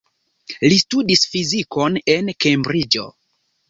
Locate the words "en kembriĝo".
2.17-3.11